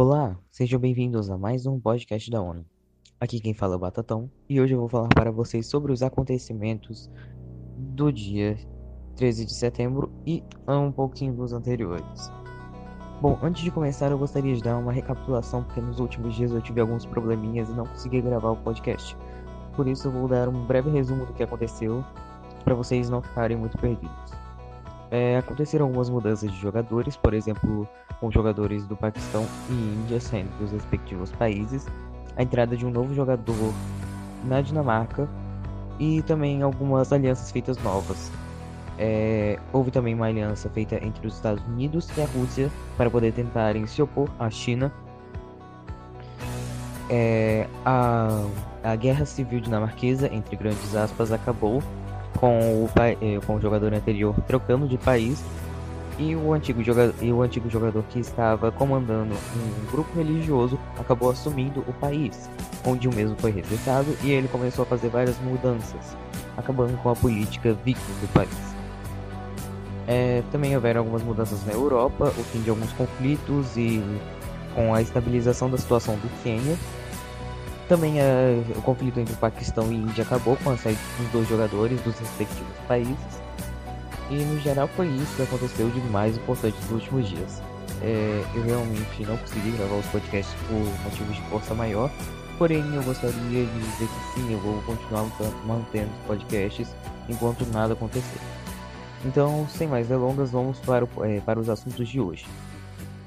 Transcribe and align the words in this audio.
Olá, 0.00 0.38
sejam 0.48 0.78
bem-vindos 0.78 1.28
a 1.28 1.36
mais 1.36 1.66
um 1.66 1.80
podcast 1.80 2.30
da 2.30 2.40
ONU. 2.40 2.64
Aqui 3.20 3.40
quem 3.40 3.52
fala 3.52 3.74
é 3.74 3.76
o 3.76 3.80
Batatão 3.80 4.30
e 4.48 4.60
hoje 4.60 4.72
eu 4.72 4.78
vou 4.78 4.88
falar 4.88 5.08
para 5.08 5.32
vocês 5.32 5.66
sobre 5.66 5.90
os 5.90 6.04
acontecimentos 6.04 7.10
do 7.76 8.12
dia 8.12 8.56
13 9.16 9.44
de 9.44 9.52
setembro 9.52 10.12
e 10.24 10.40
um 10.68 10.92
pouquinho 10.92 11.34
dos 11.34 11.52
anteriores. 11.52 12.30
Bom, 13.20 13.40
antes 13.42 13.64
de 13.64 13.72
começar 13.72 14.12
eu 14.12 14.18
gostaria 14.18 14.54
de 14.54 14.62
dar 14.62 14.78
uma 14.78 14.92
recapitulação 14.92 15.64
porque 15.64 15.80
nos 15.80 15.98
últimos 15.98 16.36
dias 16.36 16.52
eu 16.52 16.62
tive 16.62 16.80
alguns 16.80 17.04
probleminhas 17.04 17.68
e 17.68 17.72
não 17.72 17.84
consegui 17.84 18.20
gravar 18.20 18.52
o 18.52 18.56
podcast. 18.58 19.16
Por 19.74 19.88
isso 19.88 20.06
eu 20.06 20.12
vou 20.12 20.28
dar 20.28 20.48
um 20.48 20.64
breve 20.64 20.90
resumo 20.90 21.26
do 21.26 21.32
que 21.32 21.42
aconteceu 21.42 22.04
para 22.62 22.76
vocês 22.76 23.10
não 23.10 23.20
ficarem 23.20 23.56
muito 23.56 23.76
perdidos. 23.76 24.37
É, 25.10 25.38
aconteceram 25.38 25.86
algumas 25.86 26.10
mudanças 26.10 26.50
de 26.50 26.58
jogadores, 26.58 27.16
por 27.16 27.32
exemplo, 27.32 27.88
com 28.20 28.30
jogadores 28.30 28.86
do 28.86 28.96
Paquistão 28.96 29.46
e 29.70 29.72
Índia 29.72 30.20
saindo 30.20 30.50
dos 30.58 30.70
respectivos 30.70 31.32
países, 31.32 31.86
a 32.36 32.42
entrada 32.42 32.76
de 32.76 32.84
um 32.84 32.90
novo 32.90 33.14
jogador 33.14 33.72
na 34.44 34.60
Dinamarca 34.60 35.28
e 35.98 36.22
também 36.22 36.62
algumas 36.62 37.12
alianças 37.12 37.50
feitas 37.50 37.82
novas. 37.82 38.30
É, 38.98 39.58
houve 39.72 39.90
também 39.90 40.12
uma 40.14 40.26
aliança 40.26 40.68
feita 40.68 40.96
entre 40.96 41.26
os 41.26 41.34
Estados 41.36 41.64
Unidos 41.66 42.08
e 42.16 42.20
a 42.20 42.26
Rússia 42.26 42.70
para 42.96 43.08
poder 43.08 43.32
tentarem 43.32 43.86
se 43.86 44.02
opor 44.02 44.28
à 44.38 44.50
China. 44.50 44.92
É, 47.08 47.66
a, 47.86 48.44
a 48.84 48.96
guerra 48.96 49.24
civil 49.24 49.60
dinamarquesa, 49.60 50.28
entre 50.32 50.54
grandes 50.56 50.94
aspas, 50.94 51.32
acabou 51.32 51.82
com 52.40 52.84
o, 52.84 52.90
eh, 52.96 53.40
com 53.46 53.56
o 53.56 53.60
jogador 53.60 53.92
anterior 53.92 54.34
trocando 54.46 54.86
de 54.86 54.96
país 54.96 55.42
e 56.18 56.34
o 56.34 56.52
antigo 56.52 56.82
jogador, 56.82 57.14
e 57.20 57.32
o 57.32 57.42
antigo 57.42 57.68
jogador 57.70 58.02
que 58.10 58.18
estava 58.18 58.72
comandando 58.72 59.34
um 59.34 59.90
grupo 59.90 60.16
religioso 60.16 60.78
acabou 60.98 61.30
assumindo 61.30 61.84
o 61.86 61.92
país, 61.92 62.50
onde 62.84 63.08
o 63.08 63.14
mesmo 63.14 63.36
foi 63.38 63.52
rejeitado 63.52 64.06
e 64.22 64.30
ele 64.30 64.48
começou 64.48 64.82
a 64.82 64.86
fazer 64.86 65.08
várias 65.08 65.38
mudanças, 65.40 66.16
acabando 66.56 66.96
com 67.02 67.10
a 67.10 67.16
política 67.16 67.76
viking 67.84 68.00
do 68.20 68.32
país. 68.32 68.68
É, 70.06 70.42
também 70.50 70.74
houveram 70.74 71.02
algumas 71.02 71.22
mudanças 71.22 71.64
na 71.66 71.72
Europa, 71.72 72.32
o 72.36 72.42
fim 72.44 72.62
de 72.62 72.70
alguns 72.70 72.92
conflitos 72.92 73.76
e 73.76 74.02
com 74.74 74.94
a 74.94 75.02
estabilização 75.02 75.70
da 75.70 75.76
situação 75.76 76.14
do 76.14 76.42
Quênia 76.42 76.76
também 77.88 78.20
uh, 78.20 78.78
o 78.78 78.82
conflito 78.82 79.18
entre 79.18 79.32
o 79.32 79.36
Paquistão 79.38 79.90
e 79.90 79.96
Índia 79.96 80.22
acabou 80.22 80.56
com 80.58 80.70
a 80.70 80.76
saída 80.76 81.00
dos 81.18 81.28
dois 81.32 81.48
jogadores 81.48 82.00
dos 82.02 82.16
respectivos 82.18 82.76
países. 82.86 83.16
E 84.30 84.34
no 84.34 84.60
geral 84.60 84.86
foi 84.88 85.08
isso 85.08 85.34
que 85.36 85.42
aconteceu 85.42 85.88
de 85.88 86.00
mais 86.10 86.36
importante 86.36 86.76
nos 86.82 86.90
últimos 86.90 87.28
dias. 87.28 87.62
É, 88.02 88.44
eu 88.54 88.62
realmente 88.62 89.24
não 89.24 89.36
consegui 89.38 89.70
gravar 89.72 89.96
os 89.96 90.06
podcasts 90.06 90.54
por 90.68 90.76
motivos 91.02 91.34
de 91.34 91.42
força 91.48 91.74
maior, 91.74 92.10
porém 92.58 92.84
eu 92.94 93.02
gostaria 93.02 93.64
de 93.64 93.80
dizer 93.80 94.06
que 94.06 94.34
sim, 94.34 94.52
eu 94.52 94.60
vou 94.60 94.80
continuar 94.82 95.26
mantendo 95.66 96.10
os 96.20 96.26
podcasts 96.26 96.94
enquanto 97.28 97.64
nada 97.72 97.94
acontecer. 97.94 98.40
Então, 99.24 99.66
sem 99.68 99.88
mais 99.88 100.06
delongas, 100.06 100.50
vamos 100.50 100.78
para, 100.80 101.04
o, 101.04 101.24
é, 101.24 101.40
para 101.40 101.58
os 101.58 101.68
assuntos 101.68 102.06
de 102.06 102.20
hoje. 102.20 102.46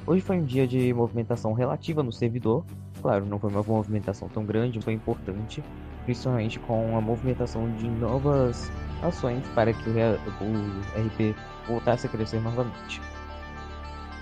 Hoje 0.05 0.21
foi 0.21 0.37
um 0.37 0.45
dia 0.45 0.67
de 0.67 0.93
movimentação 0.93 1.51
relativa 1.53 2.01
no 2.01 2.11
servidor, 2.11 2.63
Claro, 3.01 3.25
não 3.25 3.39
foi 3.39 3.49
uma 3.49 3.63
movimentação 3.63 4.29
tão 4.29 4.45
grande, 4.45 4.79
foi 4.79 4.93
importante, 4.93 5.63
principalmente 6.05 6.59
com 6.59 6.95
a 6.95 7.01
movimentação 7.01 7.69
de 7.71 7.89
novas 7.89 8.71
ações 9.01 9.43
para 9.55 9.73
que 9.73 9.89
o 9.89 9.93
RP 9.93 11.35
voltasse 11.67 12.05
a 12.05 12.09
crescer 12.09 12.39
novamente. 12.41 13.01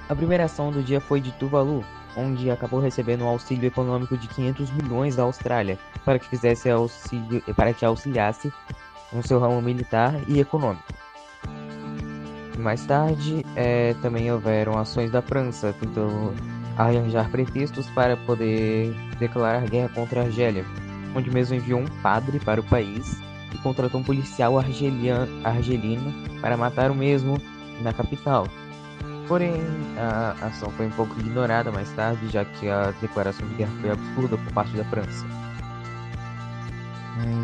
A 0.07 0.15
primeira 0.15 0.45
ação 0.45 0.71
do 0.71 0.81
dia 0.81 1.01
foi 1.01 1.19
de 1.19 1.31
Tuvalu, 1.33 1.83
onde 2.15 2.49
acabou 2.49 2.79
recebendo 2.79 3.23
um 3.23 3.27
auxílio 3.27 3.67
econômico 3.67 4.17
de 4.17 4.27
500 4.27 4.71
milhões 4.71 5.15
da 5.15 5.23
Austrália 5.23 5.77
para 6.05 6.17
que 6.17 6.27
fizesse 6.27 6.69
auxílio, 6.69 7.43
para 7.55 7.73
que 7.73 7.85
auxiliasse 7.85 8.51
no 9.11 9.21
seu 9.21 9.39
ramo 9.39 9.61
militar 9.61 10.15
e 10.27 10.39
econômico. 10.39 10.83
Mais 12.57 12.85
tarde, 12.85 13.45
é, 13.55 13.93
também 14.01 14.31
houveram 14.31 14.77
ações 14.77 15.11
da 15.11 15.21
França 15.21 15.73
tentando 15.79 16.33
arranjar 16.87 17.29
pretextos 17.29 17.89
para 17.89 18.15
poder 18.15 18.93
declarar 19.19 19.69
guerra 19.69 19.89
contra 19.89 20.21
a 20.21 20.23
Argélia, 20.25 20.65
onde 21.15 21.29
mesmo 21.29 21.55
enviou 21.55 21.81
um 21.81 21.87
padre 22.01 22.39
para 22.39 22.61
o 22.61 22.63
país 22.63 23.19
e 23.53 23.57
contratou 23.57 23.99
um 23.99 24.03
policial 24.03 24.57
argelino 24.57 26.13
para 26.41 26.55
matar 26.55 26.89
o 26.89 26.95
mesmo 26.95 27.37
na 27.81 27.91
capital. 27.91 28.47
Porém, 29.27 29.61
a 29.97 30.47
ação 30.47 30.71
foi 30.71 30.87
um 30.87 30.91
pouco 30.91 31.19
ignorada 31.19 31.71
mais 31.71 31.89
tarde, 31.91 32.27
já 32.29 32.43
que 32.45 32.67
a 32.67 32.91
declaração 32.99 33.47
de 33.47 33.55
guerra 33.55 33.71
foi 33.81 33.91
absurda 33.91 34.37
por 34.37 34.53
parte 34.53 34.75
da 34.75 34.83
França. 34.85 35.25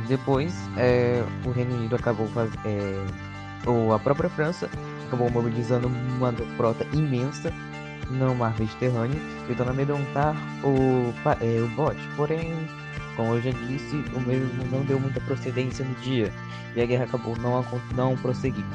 Depois, 0.07 0.55
é, 0.77 1.23
o 1.45 1.51
Reino 1.51 1.75
Unido 1.75 1.95
acabou 1.95 2.27
fazendo. 2.27 2.57
É, 2.65 3.05
ou 3.67 3.93
a 3.93 3.99
própria 3.99 4.29
França 4.29 4.69
acabou 5.07 5.29
mobilizando 5.29 5.87
uma 5.87 6.31
frota 6.55 6.85
imensa 6.93 7.51
no 8.09 8.35
mar 8.35 8.53
Mediterrâneo, 8.59 9.19
tentando 9.47 9.71
amedrontar 9.71 10.35
o, 10.63 11.13
é, 11.41 11.61
o 11.61 11.67
bote. 11.69 12.01
Porém, 12.15 12.53
como 13.15 13.35
eu 13.35 13.41
já 13.41 13.51
disse, 13.51 13.95
o 14.13 14.19
mesmo 14.19 14.65
não 14.71 14.83
deu 14.83 14.99
muita 14.99 15.19
procedência 15.21 15.85
no 15.85 15.95
dia 15.95 16.31
e 16.75 16.81
a 16.81 16.85
guerra 16.85 17.05
acabou 17.05 17.35
não, 17.37 17.65
não 17.95 18.15
prosseguindo. 18.17 18.67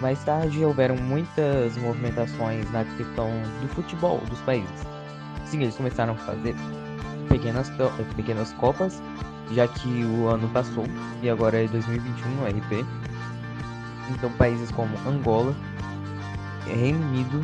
Mais 0.00 0.22
tarde 0.22 0.64
houveram 0.64 0.96
muitas 0.96 1.76
movimentações 1.76 2.70
na 2.70 2.84
questão 2.84 3.28
do 3.60 3.68
futebol 3.68 4.20
dos 4.30 4.40
países. 4.42 4.86
Sim, 5.44 5.62
eles 5.62 5.74
começaram 5.76 6.12
a 6.12 6.16
fazer 6.16 6.54
pequenas, 7.28 7.70
pequenas 8.14 8.52
copas, 8.54 9.02
já 9.50 9.66
que 9.66 10.04
o 10.04 10.28
ano 10.28 10.48
passou 10.50 10.84
e 11.20 11.28
agora 11.28 11.64
é 11.64 11.66
2021 11.66 12.30
no 12.36 12.46
RP. 12.46 12.86
Então 14.10 14.30
países 14.32 14.70
como 14.70 14.96
Angola, 15.06 15.54
Reino 16.74 17.04
Unido, 17.06 17.42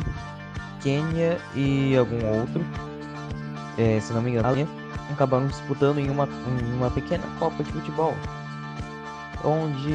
Quênia 0.81 1.37
e 1.55 1.95
algum 1.95 2.23
outro, 2.39 2.61
é, 3.77 3.99
se 3.99 4.13
não 4.13 4.21
me 4.21 4.31
engano, 4.31 4.67
acabaram 5.11 5.47
disputando 5.47 5.99
em 5.99 6.09
uma, 6.09 6.25
em 6.25 6.73
uma 6.73 6.89
pequena 6.91 7.23
Copa 7.39 7.63
de 7.63 7.71
Futebol, 7.71 8.13
onde 9.43 9.93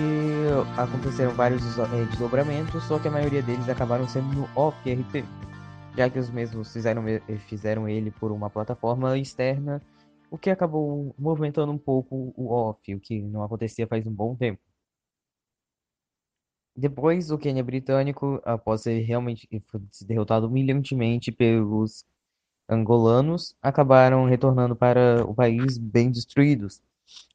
aconteceram 0.76 1.32
vários 1.32 1.62
é, 1.78 2.04
desdobramentos, 2.06 2.82
só 2.84 2.98
que 2.98 3.08
a 3.08 3.10
maioria 3.10 3.42
deles 3.42 3.68
acabaram 3.68 4.06
sendo 4.08 4.32
no 4.34 4.48
off-RP, 4.54 5.24
já 5.96 6.08
que 6.08 6.18
os 6.18 6.30
mesmos 6.30 6.72
fizeram, 6.72 7.04
fizeram 7.48 7.88
ele 7.88 8.10
por 8.10 8.30
uma 8.30 8.48
plataforma 8.48 9.18
externa, 9.18 9.82
o 10.30 10.38
que 10.38 10.48
acabou 10.48 11.14
movimentando 11.18 11.72
um 11.72 11.78
pouco 11.78 12.32
o 12.36 12.52
off, 12.52 12.94
o 12.94 13.00
que 13.00 13.20
não 13.20 13.42
acontecia 13.42 13.86
faz 13.86 14.06
um 14.06 14.12
bom 14.12 14.36
tempo. 14.36 14.60
Depois, 16.80 17.30
o 17.30 17.36
Quênia 17.36 17.62
britânico, 17.62 18.40
após 18.42 18.80
ser 18.80 19.00
realmente 19.00 19.46
derrotado 20.06 20.46
humilhantemente 20.46 21.30
pelos 21.30 22.06
angolanos, 22.66 23.54
acabaram 23.60 24.24
retornando 24.24 24.74
para 24.74 25.22
o 25.26 25.34
país 25.34 25.76
bem 25.76 26.10
destruídos, 26.10 26.80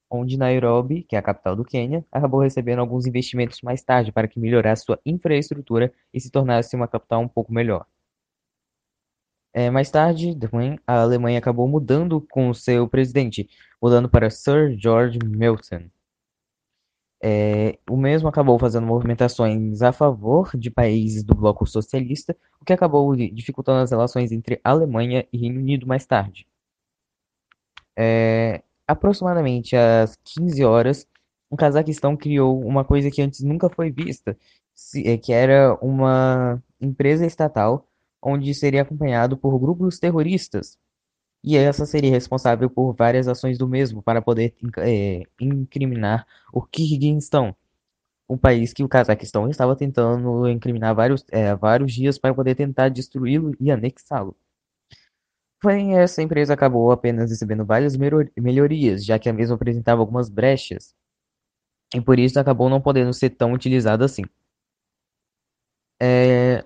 onde 0.09 0.35
Nairobi, 0.35 1.03
que 1.03 1.15
é 1.15 1.19
a 1.19 1.21
capital 1.21 1.55
do 1.55 1.63
Quênia, 1.63 2.03
acabou 2.11 2.39
recebendo 2.39 2.79
alguns 2.79 3.05
investimentos 3.05 3.61
mais 3.61 3.83
tarde 3.83 4.11
para 4.11 4.27
que 4.27 4.39
melhorasse 4.39 4.83
sua 4.83 4.99
infraestrutura 5.05 5.93
e 6.11 6.19
se 6.19 6.31
tornasse 6.31 6.75
uma 6.75 6.87
capital 6.87 7.21
um 7.21 7.27
pouco 7.27 7.53
melhor. 7.53 7.85
É, 9.53 9.69
mais 9.69 9.91
tarde, 9.91 10.35
a 10.87 11.01
Alemanha 11.01 11.37
acabou 11.37 11.67
mudando 11.67 12.19
com 12.31 12.51
seu 12.51 12.89
presidente, 12.89 13.47
mudando 13.79 14.09
para 14.09 14.31
Sir 14.31 14.75
George 14.75 15.19
Milton. 15.23 15.87
É, 17.23 17.79
o 17.89 17.97
mesmo 17.97 18.27
acabou 18.27 18.59
fazendo 18.59 18.85
movimentações 18.85 19.81
a 19.81 19.91
favor 19.91 20.55
de 20.55 20.69
países 20.69 21.23
do 21.23 21.33
bloco 21.33 21.65
socialista, 21.65 22.35
o 22.61 22.65
que 22.65 22.73
acabou 22.73 23.15
dificultando 23.15 23.81
as 23.81 23.91
relações 23.91 24.31
entre 24.31 24.59
Alemanha 24.63 25.25
e 25.31 25.37
Reino 25.37 25.59
Unido 25.59 25.87
mais 25.87 26.05
tarde. 26.05 26.47
É, 27.97 28.61
aproximadamente 28.87 29.75
às 29.75 30.17
15 30.23 30.63
horas, 30.65 31.07
o 31.49 31.55
Cazaquistão 31.57 32.17
criou 32.17 32.59
uma 32.65 32.83
coisa 32.83 33.09
que 33.09 33.21
antes 33.21 33.41
nunca 33.41 33.69
foi 33.69 33.91
vista, 33.91 34.37
é, 35.05 35.17
que 35.17 35.31
era 35.31 35.75
uma 35.81 36.61
empresa 36.81 37.25
estatal 37.25 37.87
onde 38.21 38.53
seria 38.53 38.81
acompanhado 38.81 39.37
por 39.37 39.57
grupos 39.59 39.99
terroristas 39.99 40.77
e 41.45 41.57
essa 41.57 41.85
seria 41.85 42.11
responsável 42.11 42.69
por 42.69 42.93
várias 42.93 43.27
ações 43.27 43.57
do 43.57 43.67
mesmo 43.67 44.01
para 44.01 44.21
poder 44.21 44.55
é, 44.79 45.23
incriminar 45.39 46.27
o 46.51 46.61
Kirguistão, 46.61 47.55
um 48.29 48.37
país 48.37 48.73
que 48.73 48.83
o 48.83 48.89
Cazaquistão 48.89 49.49
estava 49.49 49.75
tentando 49.75 50.49
incriminar 50.49 50.95
vários, 50.95 51.25
é, 51.31 51.55
vários 51.55 51.93
dias 51.93 52.17
para 52.17 52.33
poder 52.33 52.55
tentar 52.55 52.89
destruí-lo 52.89 53.55
e 53.59 53.71
anexá-lo. 53.71 54.35
Porém, 55.61 55.97
essa 55.97 56.21
empresa 56.21 56.53
acabou 56.53 56.91
apenas 56.91 57.29
recebendo 57.31 57.65
várias 57.65 57.95
melhorias, 58.37 59.03
já 59.05 59.17
que 59.19 59.29
a 59.29 59.33
mesma 59.33 59.55
apresentava 59.55 60.01
algumas 60.01 60.29
brechas, 60.29 60.95
e 61.95 62.01
por 62.01 62.19
isso 62.19 62.39
acabou 62.39 62.69
não 62.69 62.81
podendo 62.81 63.13
ser 63.13 63.31
tão 63.31 63.53
utilizada 63.53 64.05
assim. 64.05 64.23
É, 66.01 66.63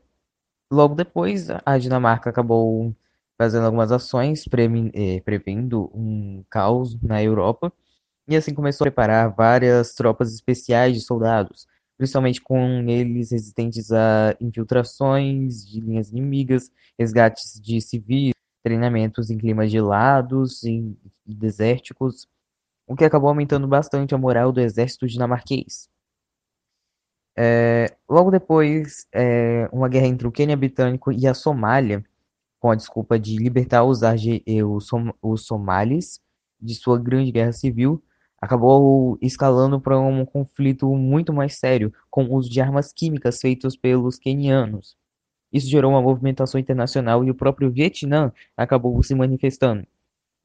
Logo 0.72 0.94
depois, 0.94 1.48
a 1.66 1.78
Dinamarca 1.80 2.30
acabou 2.30 2.96
fazendo 3.40 3.66
algumas 3.66 3.90
ações 3.90 4.46
eh, 4.94 5.22
prevendo 5.22 5.90
um 5.96 6.44
caos 6.50 7.02
na 7.02 7.24
Europa 7.24 7.72
e 8.28 8.36
assim 8.36 8.54
começou 8.54 8.84
a 8.84 8.92
preparar 8.92 9.34
várias 9.34 9.94
tropas 9.94 10.34
especiais 10.34 10.94
de 10.94 11.02
soldados, 11.02 11.66
principalmente 11.98 12.42
com 12.42 12.60
eles 12.90 13.32
resistentes 13.32 13.94
a 13.94 14.36
infiltrações 14.42 15.66
de 15.66 15.80
linhas 15.80 16.12
inimigas, 16.12 16.70
resgates 17.00 17.60
de 17.62 17.80
civis, 17.80 18.34
treinamentos 18.62 19.30
em 19.30 19.38
climas 19.38 19.72
gelados 19.72 20.62
e 20.64 20.98
desérticos, 21.26 22.28
o 22.86 22.96
que 22.96 23.06
acabou 23.06 23.30
aumentando 23.30 23.68
bastante 23.68 24.14
a 24.14 24.18
moral 24.18 24.52
do 24.52 24.60
exército 24.60 25.08
dinamarquês. 25.08 25.90
Logo 28.10 28.32
depois, 28.32 29.08
é, 29.14 29.70
uma 29.72 29.88
guerra 29.88 30.08
entre 30.08 30.28
o 30.28 30.32
Quênia 30.32 30.58
britânico 30.58 31.12
e 31.12 31.28
a 31.28 31.34
Somália, 31.36 32.04
com 32.60 32.70
a 32.72 32.76
desculpa 32.76 33.18
de 33.20 33.38
libertar 33.38 33.84
os, 33.84 34.04
arge- 34.04 34.44
eh, 34.46 34.64
os, 34.64 34.88
som- 34.88 35.14
os 35.22 35.46
somalis 35.46 36.20
de 36.62 36.76
sua 36.76 36.98
grande 37.00 37.32
guerra 37.32 37.54
civil, 37.54 38.04
acabou 38.42 39.18
escalando 39.22 39.80
para 39.80 40.00
um 40.00 40.26
conflito 40.26 40.88
muito 40.96 41.34
mais 41.34 41.56
sério, 41.58 41.94
com 42.10 42.26
o 42.26 42.36
uso 42.36 42.50
de 42.50 42.62
armas 42.62 42.92
químicas 42.94 43.40
feitas 43.40 43.76
pelos 43.78 44.18
quenianos. 44.18 44.98
Isso 45.52 45.70
gerou 45.70 45.92
uma 45.92 46.02
movimentação 46.02 46.60
internacional 46.60 47.24
e 47.26 47.32
o 47.32 47.36
próprio 47.36 47.72
Vietnã 47.72 48.32
acabou 48.58 49.02
se 49.04 49.16
manifestando, 49.16 49.86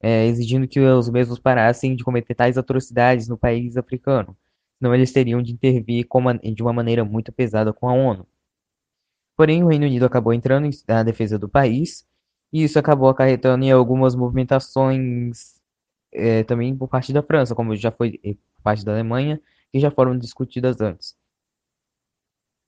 eh, 0.01 0.27
exigindo 0.27 0.67
que 0.67 0.79
os 0.79 1.09
mesmos 1.09 1.39
parassem 1.39 1.95
de 1.95 2.03
cometer 2.03 2.35
tais 2.35 2.57
atrocidades 2.57 3.27
no 3.27 3.37
país 3.37 3.77
africano, 3.77 4.37
senão 4.79 4.93
eles 4.95 5.11
teriam 5.13 5.41
de 5.41 5.53
intervir 5.53 6.07
de 6.53 6.63
uma 6.63 6.73
maneira 6.73 7.05
muito 7.05 7.31
pesada 7.31 7.73
com 7.73 7.89
a 7.89 7.93
ONU. 7.93 8.27
Porém, 9.37 9.63
o 9.63 9.67
Reino 9.67 9.85
Unido 9.85 10.05
acabou 10.05 10.33
entrando 10.33 10.69
na 10.87 11.03
defesa 11.03 11.37
do 11.39 11.49
país, 11.49 12.05
e 12.53 12.63
isso 12.63 12.79
acabou 12.79 13.09
acarretando 13.09 13.65
em 13.65 13.71
algumas 13.71 14.15
movimentações 14.15 15.55
eh, 16.13 16.43
também 16.45 16.75
por 16.77 16.87
parte 16.89 17.13
da 17.13 17.23
França, 17.23 17.55
como 17.55 17.75
já 17.75 17.91
foi 17.91 18.19
por 18.57 18.63
parte 18.63 18.85
da 18.85 18.93
Alemanha, 18.93 19.41
que 19.73 19.79
já 19.79 19.91
foram 19.91 20.17
discutidas 20.17 20.81
antes. 20.81 21.15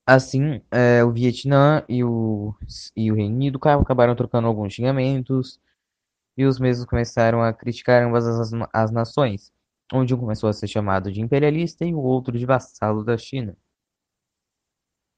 Assim, 0.06 0.62
eh, 0.70 1.04
o 1.04 1.12
Vietnã 1.12 1.84
e 1.88 2.02
o, 2.02 2.54
e 2.96 3.12
o 3.12 3.14
Reino 3.14 3.34
Unido 3.34 3.58
ca- 3.58 3.74
acabaram 3.74 4.16
trocando 4.16 4.48
alguns 4.48 4.72
xingamentos, 4.74 5.60
e 6.36 6.44
os 6.46 6.58
mesmos 6.60 6.86
começaram 6.88 7.42
a 7.42 7.52
criticar 7.52 8.02
ambas 8.04 8.26
as, 8.26 8.52
as 8.72 8.90
nações, 8.92 9.52
onde 9.92 10.14
um 10.14 10.18
começou 10.20 10.48
a 10.50 10.54
ser 10.54 10.68
chamado 10.68 11.12
de 11.12 11.20
imperialista 11.22 11.84
e 11.86 11.94
o 11.94 12.00
outro 12.00 12.38
de 12.38 12.46
vassalo 12.46 13.04
da 13.04 13.18
China. 13.18 13.56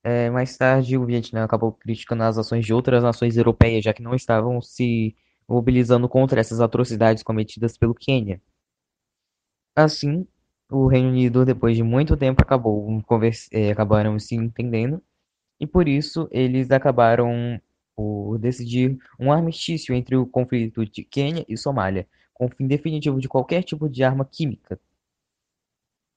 É, 0.02 0.30
mais 0.30 0.56
tarde, 0.56 0.96
o 0.96 1.04
Vietnã 1.04 1.44
acabou 1.44 1.72
criticando 1.72 2.22
as 2.22 2.38
ações 2.38 2.64
de 2.64 2.72
outras 2.72 3.02
nações 3.02 3.36
europeias, 3.36 3.84
já 3.84 3.92
que 3.92 4.02
não 4.02 4.14
estavam 4.14 4.60
se 4.62 5.14
mobilizando 5.48 6.08
contra 6.08 6.40
essas 6.40 6.60
atrocidades 6.60 7.22
cometidas 7.22 7.76
pelo 7.76 7.94
Quênia. 7.94 8.40
Assim, 9.74 10.26
o 10.70 10.86
Reino 10.86 11.08
Unido, 11.08 11.44
depois 11.44 11.76
de 11.76 11.82
muito 11.82 12.16
tempo, 12.16 12.42
acabou 12.42 13.02
eh, 13.52 13.70
acabaram 13.70 14.18
se 14.18 14.34
entendendo, 14.34 15.02
e 15.60 15.66
por 15.66 15.88
isso 15.88 16.28
eles 16.32 16.70
acabaram 16.70 17.60
por 17.96 18.38
decidir 18.38 18.98
um 19.18 19.32
armistício 19.32 19.94
entre 19.94 20.16
o 20.16 20.26
conflito 20.26 20.84
de 20.86 21.04
Quênia 21.04 21.44
e 21.48 21.56
Somália, 21.56 22.08
com 22.34 22.46
o 22.46 22.50
fim 22.50 22.66
definitivo 22.66 23.20
de 23.20 23.28
qualquer 23.28 23.62
tipo 23.64 23.88
de 23.88 24.04
arma 24.04 24.24
química. 24.24 24.80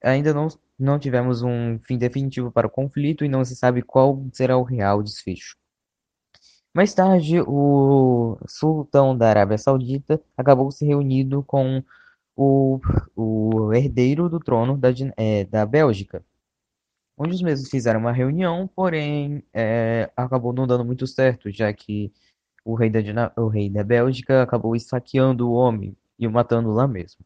Ainda 0.04 0.34
não, 0.34 0.50
não 0.78 1.00
tivemos 1.00 1.42
um 1.42 1.80
fim 1.80 1.98
definitivo 1.98 2.52
para 2.52 2.68
o 2.68 2.70
conflito 2.70 3.24
e 3.24 3.30
não 3.30 3.46
se 3.46 3.56
sabe 3.56 3.82
qual 3.82 4.24
será 4.34 4.58
o 4.58 4.64
real 4.64 5.02
desfecho. 5.02 5.56
Mais 6.76 6.94
tarde, 6.94 7.40
o 7.42 8.38
sultão 8.48 9.16
da 9.16 9.30
Arábia 9.30 9.58
Saudita 9.58 10.22
acabou 10.36 10.72
se 10.72 10.86
reunindo 10.86 11.44
com 11.44 11.84
o, 12.36 12.80
o 13.16 13.74
herdeiro 13.74 14.28
do 14.28 14.40
trono 14.40 14.76
da, 14.78 14.90
eh, 15.18 15.46
da 15.46 15.66
Bélgica, 15.66 16.26
onde 17.18 17.36
os 17.36 17.42
mesmos 17.42 17.70
fizeram 17.70 18.00
uma 18.00 18.12
reunião, 18.12 18.68
porém 18.68 19.44
eh, 19.54 20.12
acabou 20.18 20.52
não 20.54 20.68
dando 20.68 20.84
muito 20.84 21.06
certo, 21.08 21.52
já 21.52 21.72
que 21.74 22.12
o 22.66 22.76
rei 22.76 22.90
da, 22.90 23.00
o 23.38 23.48
rei 23.48 23.70
da 23.70 23.84
Bélgica 23.84 24.42
acabou 24.44 24.76
esfaqueando 24.76 25.50
o 25.50 25.54
homem 25.54 25.96
e 26.18 26.28
o 26.28 26.32
matando 26.32 26.72
lá 26.72 26.88
mesmo. 26.88 27.24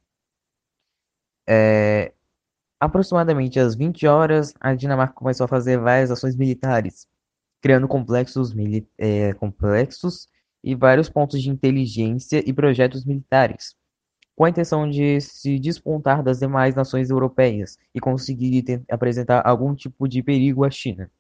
Aproximadamente 2.80 3.60
às 3.60 3.76
20 3.76 4.06
horas, 4.08 4.54
a 4.60 4.74
Dinamarca 4.76 5.14
começou 5.14 5.46
a 5.46 5.48
fazer 5.48 5.80
várias 5.80 6.12
ações 6.12 6.36
militares, 6.36 7.08
criando 7.62 7.88
complexos, 7.88 8.54
mili- 8.54 8.88
eh, 8.98 9.34
complexos 9.36 10.28
e 10.64 10.76
vários 10.76 11.10
pontos 11.10 11.42
de 11.42 11.50
inteligência 11.50 12.44
e 12.48 12.54
projetos 12.54 13.06
militares, 13.06 13.76
com 14.36 14.46
a 14.46 14.50
intenção 14.52 14.90
de 14.90 15.22
se 15.22 15.60
despontar 15.60 16.24
das 16.24 16.40
demais 16.40 16.76
nações 16.76 17.10
europeias 17.12 17.78
e 17.96 18.00
conseguir 18.02 18.66
apresentar 18.90 19.42
algum 19.48 19.76
tipo 19.76 20.08
de 20.08 20.24
perigo 20.24 20.66
à 20.66 20.72
China. 20.72 21.12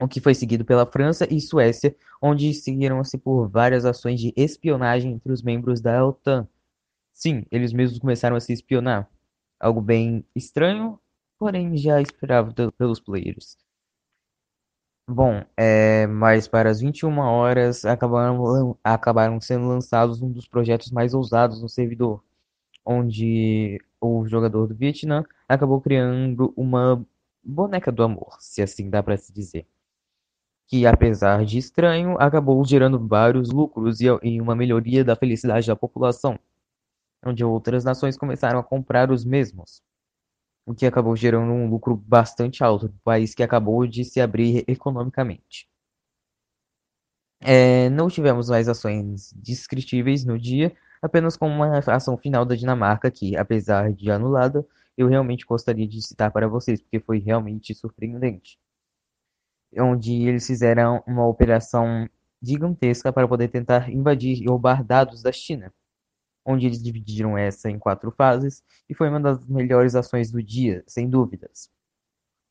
O 0.00 0.06
que 0.06 0.20
foi 0.20 0.34
seguido 0.36 0.64
pela 0.64 0.86
França 0.86 1.26
e 1.28 1.40
Suécia, 1.40 1.96
onde 2.22 2.54
seguiram-se 2.54 3.18
por 3.18 3.48
várias 3.48 3.84
ações 3.84 4.20
de 4.20 4.32
espionagem 4.36 5.12
entre 5.14 5.32
os 5.32 5.42
membros 5.42 5.80
da 5.80 6.04
OTAN. 6.06 6.46
Sim, 7.12 7.46
eles 7.50 7.72
mesmos 7.72 8.00
começaram 8.00 8.36
a 8.36 8.40
se 8.40 8.52
espionar. 8.52 9.08
Algo 9.60 9.80
bem 9.80 10.24
estranho, 10.34 11.00
porém 11.38 11.76
já 11.76 12.00
esperado 12.00 12.54
pe- 12.54 12.70
pelos 12.72 13.00
players. 13.00 13.56
Bom, 15.06 15.44
é, 15.56 16.06
mas 16.06 16.48
para 16.48 16.70
as 16.70 16.80
21 16.80 17.18
horas 17.18 17.84
acabaram, 17.84 18.78
acabaram 18.82 19.38
sendo 19.40 19.66
lançados 19.68 20.22
um 20.22 20.32
dos 20.32 20.48
projetos 20.48 20.90
mais 20.90 21.12
ousados 21.12 21.60
no 21.60 21.68
servidor, 21.68 22.24
onde 22.86 23.80
o 24.00 24.26
jogador 24.26 24.66
do 24.68 24.74
Vietnã 24.76 25.24
acabou 25.48 25.80
criando 25.80 26.52
uma 26.56 27.04
boneca 27.44 27.92
do 27.92 28.02
amor, 28.04 28.36
se 28.40 28.62
assim 28.62 28.90
dá 28.90 29.02
para 29.02 29.16
se 29.18 29.32
dizer. 29.32 29.66
Que 30.66 30.86
apesar 30.86 31.42
de 31.46 31.56
estranho, 31.58 32.18
acabou 32.20 32.62
gerando 32.66 32.98
vários 33.06 33.50
lucros 33.50 34.00
e, 34.02 34.06
e 34.22 34.40
uma 34.42 34.54
melhoria 34.54 35.02
da 35.04 35.16
felicidade 35.16 35.66
da 35.66 35.74
população, 35.76 36.38
onde 37.24 37.44
outras 37.44 37.84
nações 37.84 38.16
começaram 38.16 38.58
a 38.58 38.62
comprar 38.64 39.10
os 39.10 39.24
mesmos. 39.24 39.82
o 40.66 40.74
que 40.74 40.86
acabou 40.86 41.16
gerando 41.16 41.52
um 41.52 41.68
lucro 41.68 41.96
bastante 41.96 42.64
alto 42.64 42.88
para 42.88 42.96
o 42.96 43.00
país 43.00 43.34
que 43.34 43.42
acabou 43.42 43.86
de 43.86 44.04
se 44.04 44.20
abrir 44.20 44.64
economicamente. 44.68 45.68
É, 47.40 47.90
não 47.90 48.08
tivemos 48.08 48.48
mais 48.48 48.68
ações 48.68 49.32
descritíveis 49.34 50.24
no 50.24 50.38
dia, 50.38 50.74
apenas 51.02 51.36
com 51.36 51.46
uma 51.48 51.78
ação 51.78 52.16
final 52.16 52.44
da 52.46 52.54
Dinamarca 52.54 53.10
que, 53.10 53.36
apesar 53.36 53.92
de 53.92 54.10
anulada, 54.10 54.66
eu 54.96 55.08
realmente 55.08 55.44
gostaria 55.44 55.86
de 55.86 56.00
citar 56.02 56.30
para 56.32 56.48
vocês, 56.48 56.80
porque 56.80 57.00
foi 57.00 57.18
realmente 57.18 57.74
surpreendente. 57.74 58.58
Onde 59.76 60.12
eles 60.28 60.46
fizeram 60.46 61.02
uma 61.06 61.26
operação 61.26 62.08
gigantesca 62.42 63.12
para 63.12 63.28
poder 63.28 63.48
tentar 63.48 63.90
invadir 63.90 64.42
e 64.42 64.46
roubar 64.46 64.82
dados 64.84 65.22
da 65.22 65.32
China 65.32 65.72
onde 66.44 66.66
eles 66.66 66.82
dividiram 66.82 67.36
essa 67.36 67.70
em 67.70 67.78
quatro 67.78 68.10
fases, 68.10 68.62
e 68.88 68.94
foi 68.94 69.08
uma 69.08 69.20
das 69.20 69.44
melhores 69.46 69.94
ações 69.94 70.30
do 70.30 70.42
dia, 70.42 70.84
sem 70.86 71.08
dúvidas. 71.08 71.70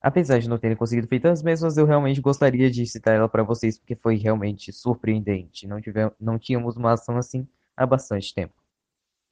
Apesar 0.01 0.39
de 0.39 0.49
não 0.49 0.57
terem 0.57 0.75
conseguido 0.75 1.07
feito 1.07 1.27
as 1.29 1.41
mesmas, 1.41 1.77
eu 1.77 1.85
realmente 1.85 2.19
gostaria 2.19 2.69
de 2.69 2.85
citar 2.85 3.15
ela 3.15 3.29
para 3.29 3.41
vocês, 3.41 3.77
porque 3.77 3.95
foi 3.95 4.15
realmente 4.15 4.73
surpreendente. 4.73 5.65
Não, 5.65 5.79
tivemos, 5.79 6.13
não 6.19 6.37
tínhamos 6.37 6.75
uma 6.75 6.91
ação 6.91 7.17
assim 7.17 7.47
há 7.77 7.85
bastante 7.85 8.33
tempo. 8.33 8.53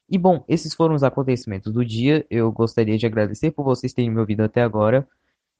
E 0.10 0.18
bom, 0.18 0.44
esses 0.48 0.74
foram 0.74 0.96
os 0.96 1.04
acontecimentos 1.04 1.74
do 1.74 1.84
dia. 1.84 2.26
Eu 2.30 2.52
gostaria 2.52 2.98
de 2.98 3.06
agradecer 3.06 3.52
por 3.52 3.64
vocês 3.64 3.94
terem 3.94 4.10
me 4.10 4.20
ouvido 4.20 4.44
até 4.44 4.62
agora. 4.62 5.08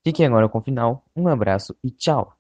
Fiquem 0.04 0.26
agora 0.26 0.48
com 0.48 0.60
o 0.60 0.62
final. 0.62 1.04
Um 1.16 1.28
abraço 1.28 1.76
e 1.84 1.92
tchau! 1.92 2.34